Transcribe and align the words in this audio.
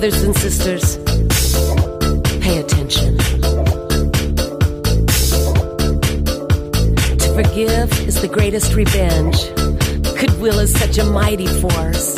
Brothers 0.00 0.22
and 0.22 0.34
sisters, 0.34 0.96
pay 2.40 2.56
attention. 2.58 3.18
To 7.18 7.34
forgive 7.34 8.08
is 8.08 8.18
the 8.22 8.30
greatest 8.32 8.72
revenge. 8.72 9.36
Goodwill 10.18 10.58
is 10.58 10.72
such 10.72 10.96
a 10.96 11.04
mighty 11.04 11.48
force. 11.48 12.14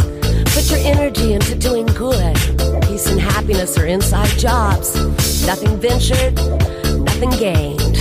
Put 0.54 0.70
your 0.70 0.78
energy 0.94 1.32
into 1.32 1.56
doing 1.56 1.86
good. 1.86 2.36
Peace 2.84 3.08
and 3.08 3.18
happiness 3.20 3.76
are 3.76 3.86
inside 3.86 4.30
jobs. 4.38 4.94
Nothing 5.44 5.76
ventured, 5.80 6.36
nothing 7.00 7.30
gained. 7.30 7.96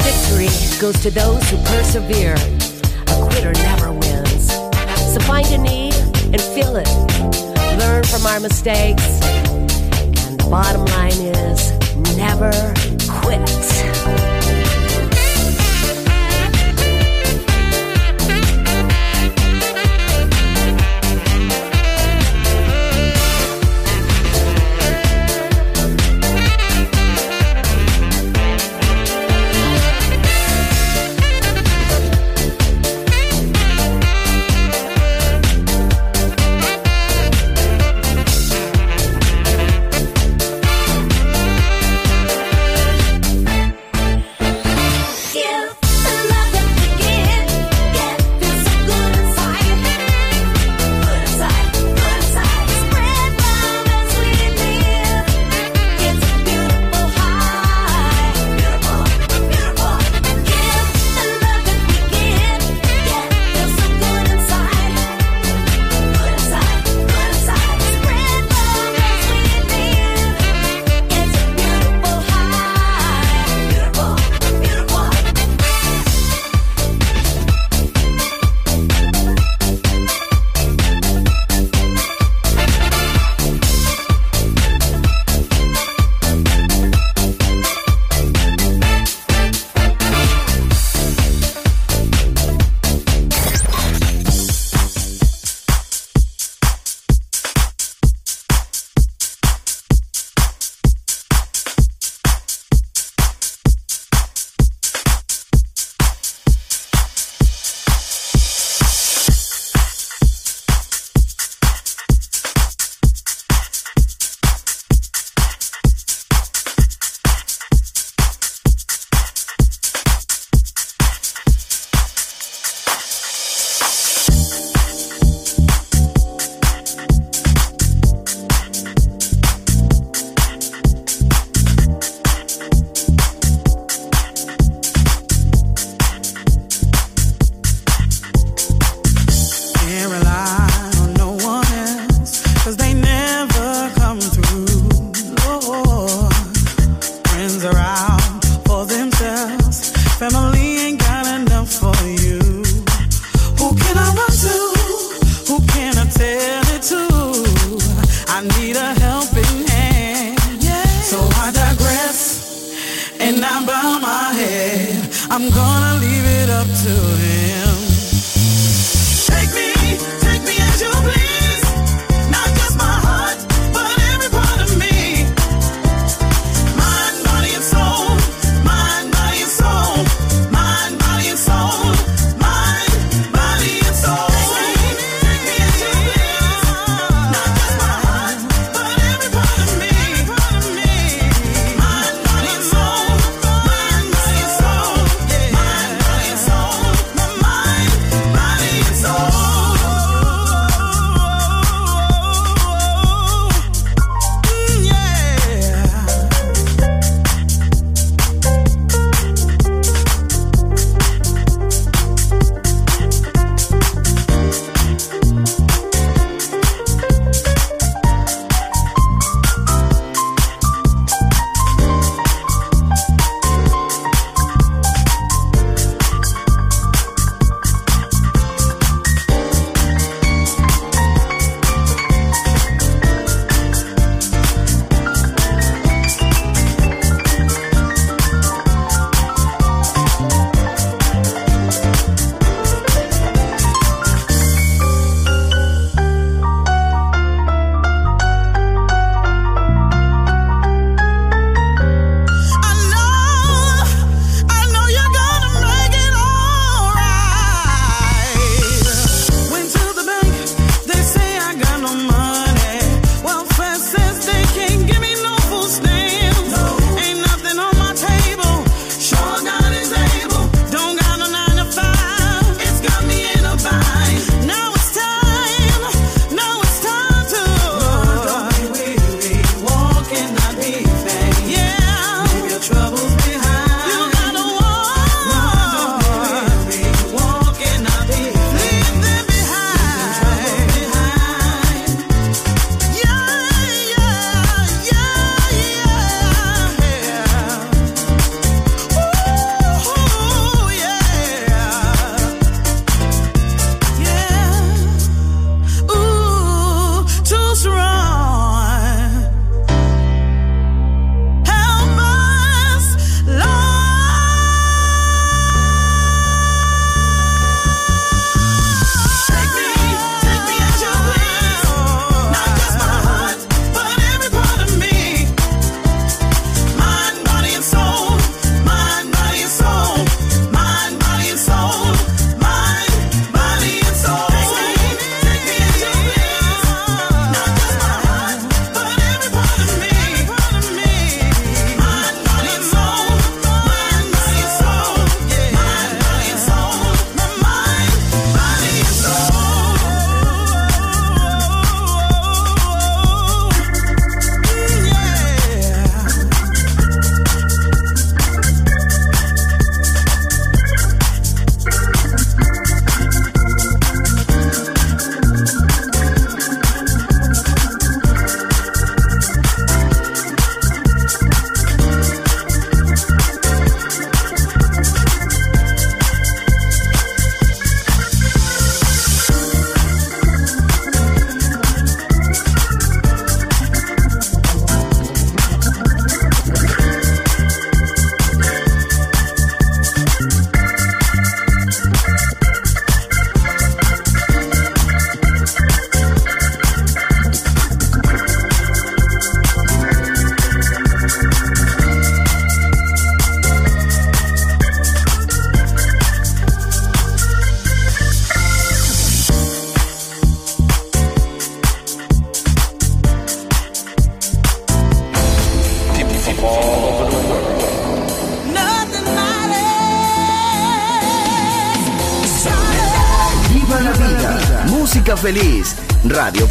Victory 0.00 0.48
goes 0.80 0.98
to 1.02 1.10
those 1.10 1.50
who 1.50 1.58
persevere. 1.58 2.36
A 2.36 3.28
quitter 3.28 3.52
never 3.52 3.92
wins. 3.92 4.50
So 5.12 5.20
find 5.20 5.46
a 5.48 5.58
need 5.58 5.83
and 6.34 6.42
feel 6.42 6.74
it. 6.74 6.88
Learn 7.78 8.02
from 8.02 8.26
our 8.26 8.40
mistakes. 8.40 9.20
And 9.22 10.40
the 10.40 10.48
bottom 10.50 10.84
line 10.86 11.12
is 11.12 11.70
never 12.16 12.50
quit. 13.22 13.73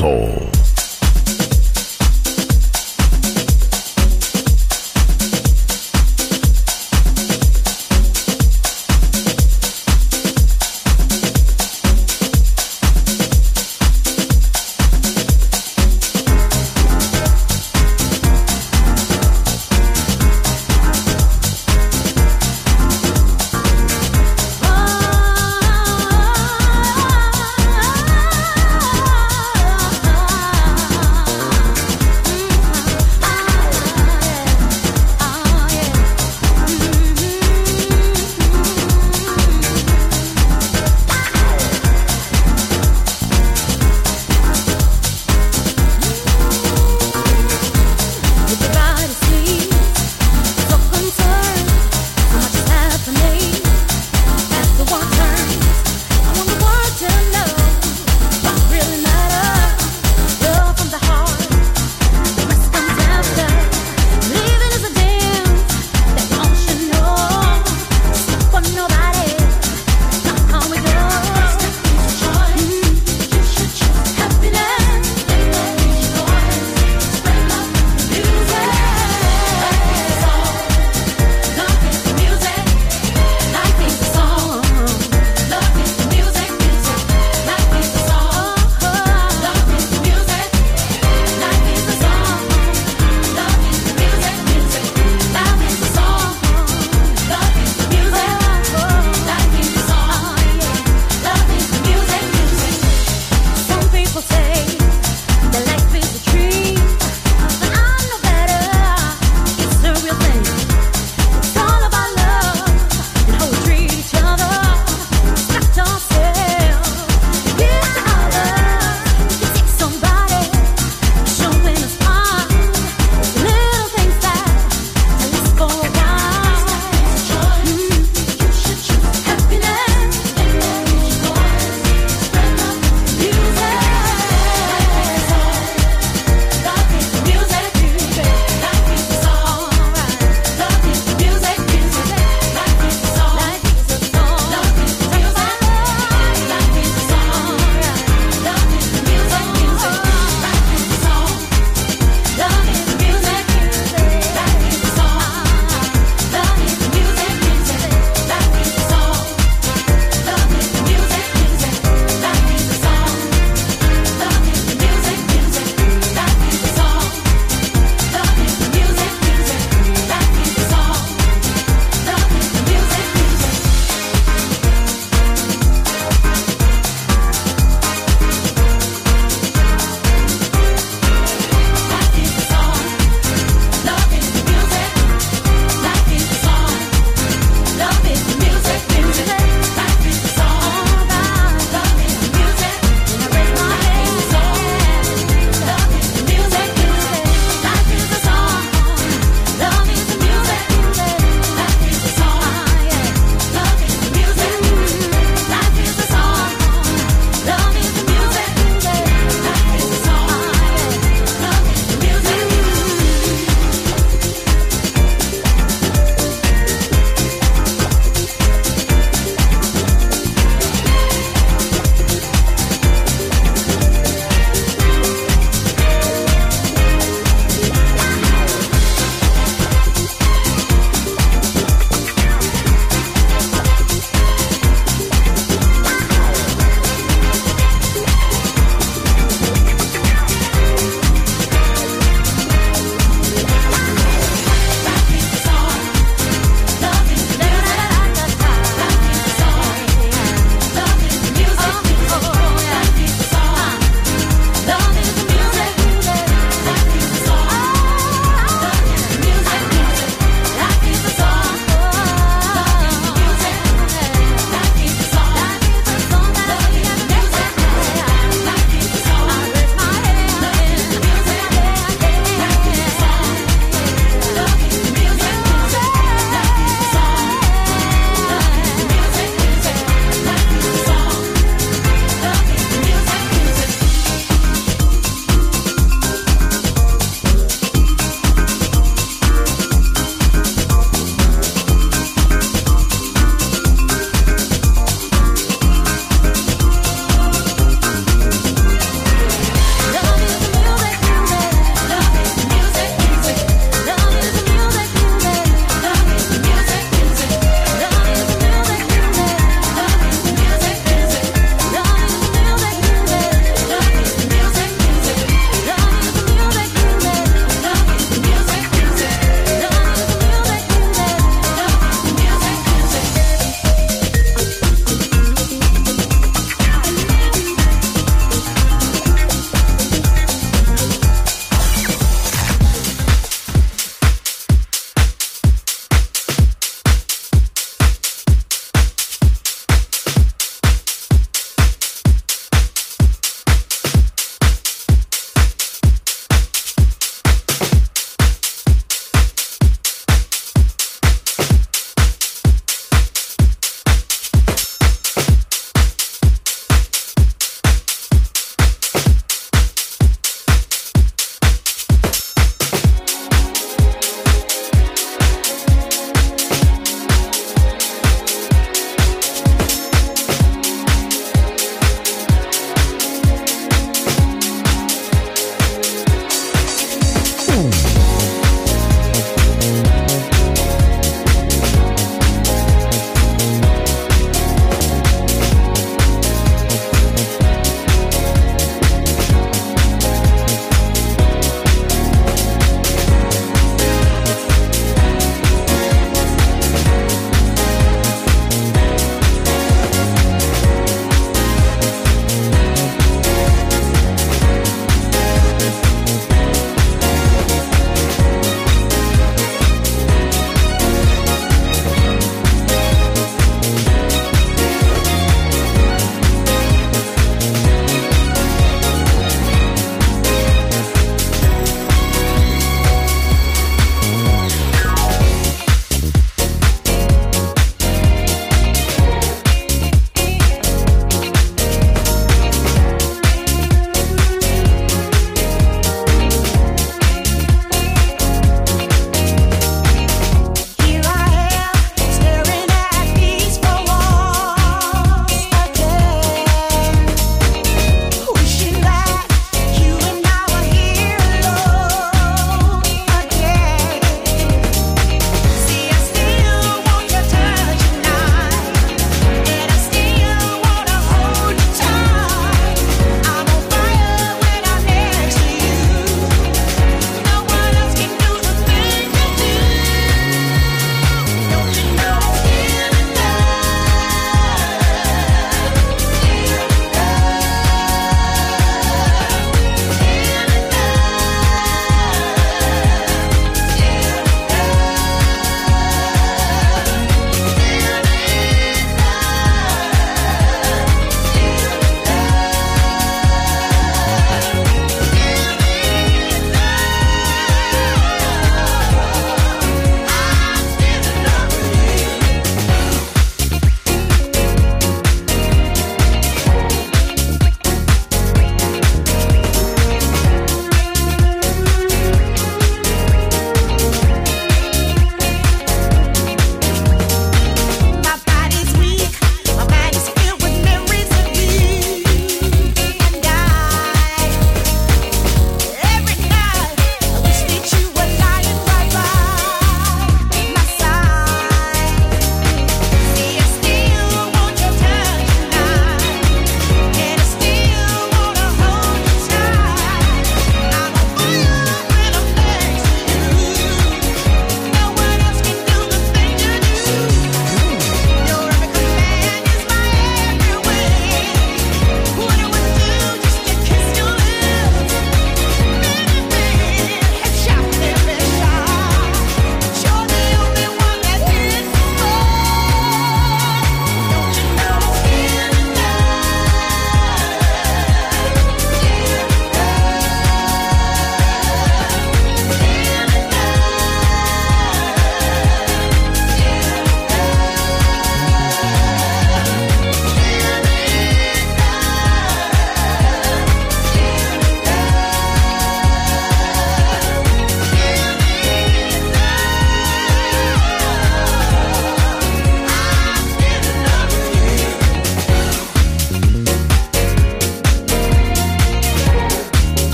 Soul. 0.00 0.39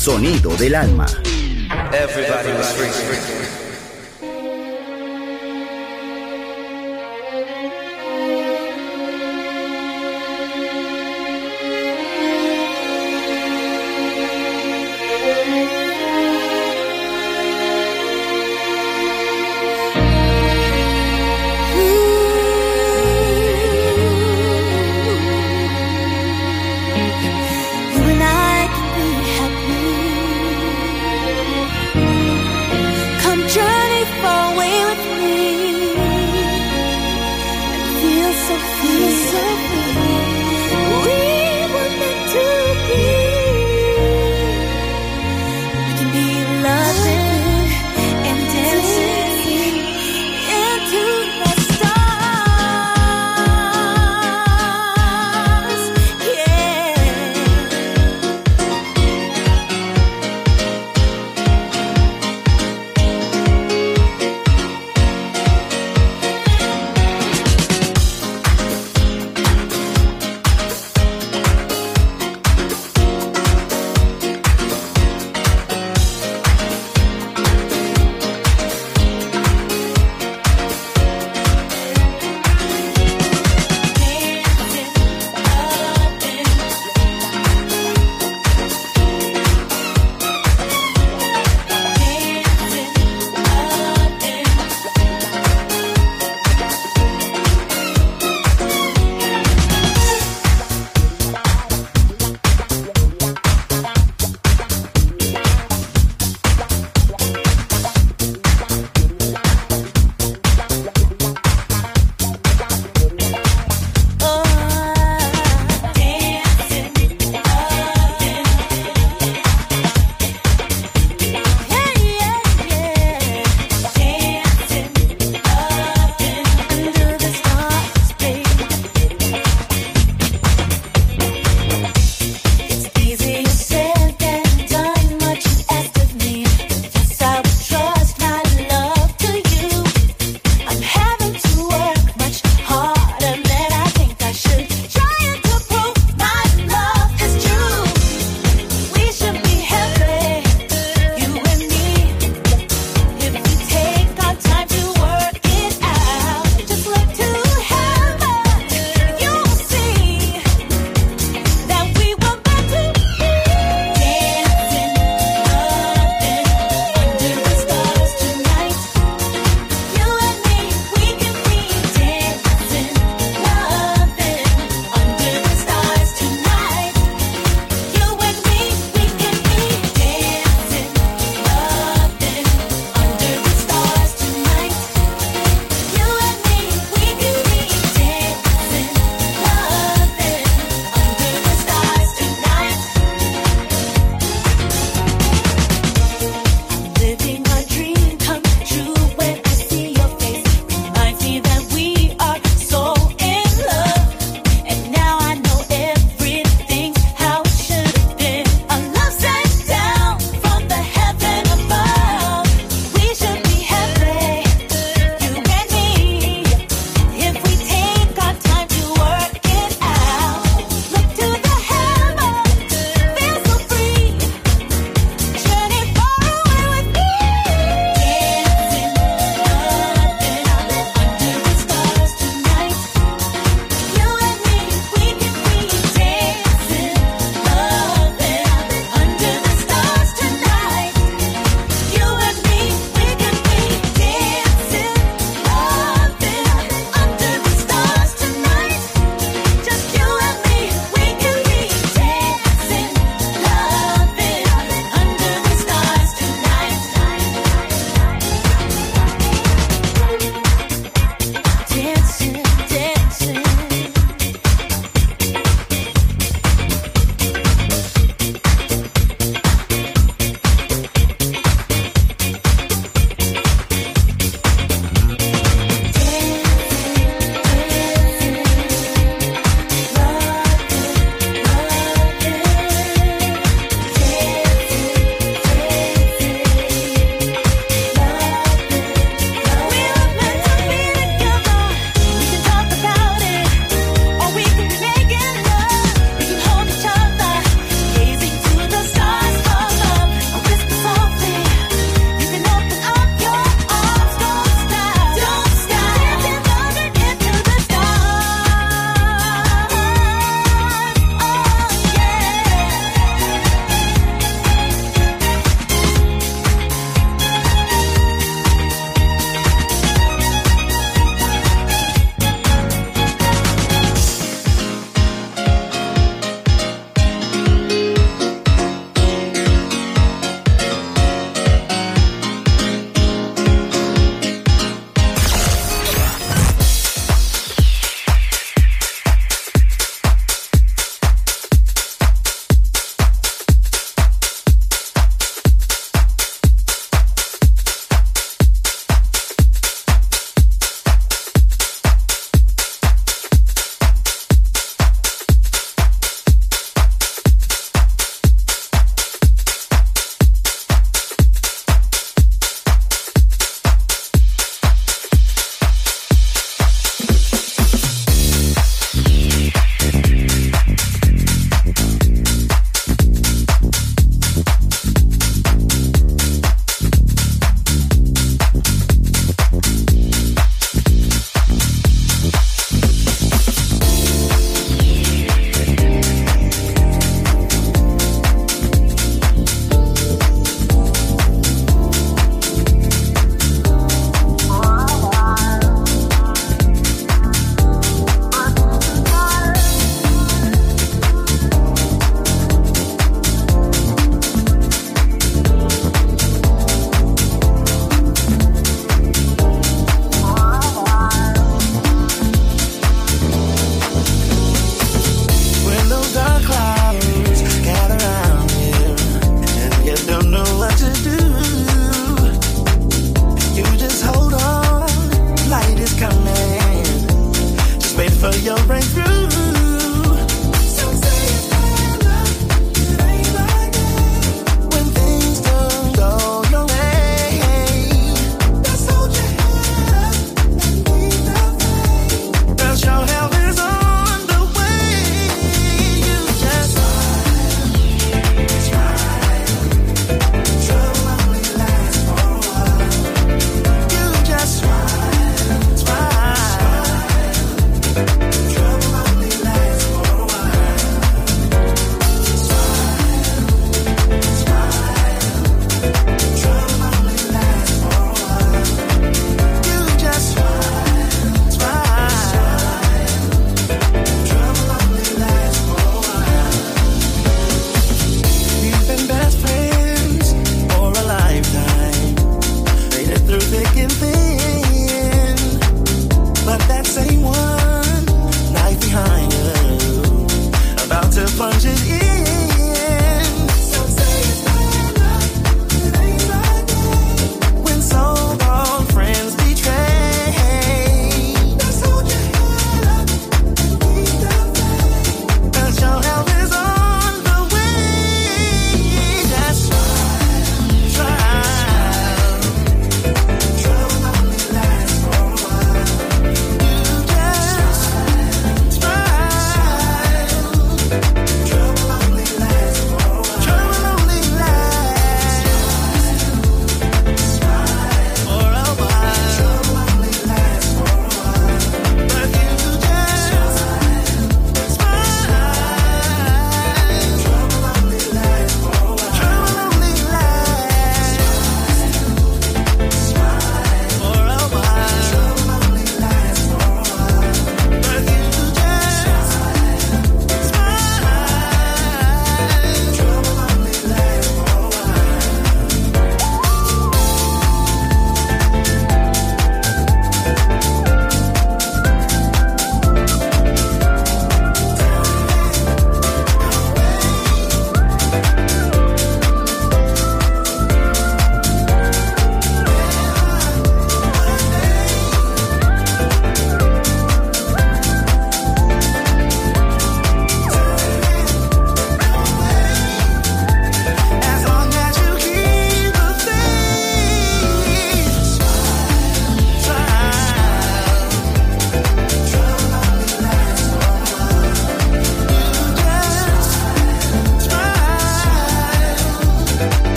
Sonido 0.00 0.56
del 0.56 0.76
alma. 0.76 1.19